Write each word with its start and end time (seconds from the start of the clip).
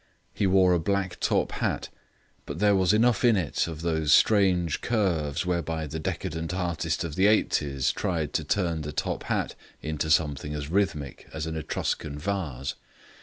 He 0.33 0.47
wore 0.47 0.73
a 0.73 0.79
black 0.79 1.19
top 1.19 1.51
hat, 1.51 1.89
but 2.47 2.57
there 2.57 2.75
was 2.75 2.91
enough 2.91 3.23
in 3.23 3.37
it 3.37 3.67
of 3.67 3.81
those 3.83 4.11
strange 4.11 4.81
curves 4.81 5.45
whereby 5.45 5.85
the 5.85 5.99
decadent 5.99 6.55
artist 6.55 7.03
of 7.03 7.13
the 7.13 7.27
eighties 7.27 7.91
tried 7.91 8.33
to 8.33 8.43
turn 8.43 8.81
the 8.81 8.93
top 8.93 9.21
hat 9.25 9.53
into 9.79 10.09
something 10.09 10.55
as 10.55 10.71
rhythmic 10.71 11.29
as 11.31 11.45
an 11.45 11.55
Etruscan 11.55 12.17
vase. 12.17 12.73